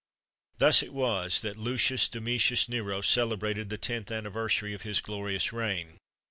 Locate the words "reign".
5.53-5.99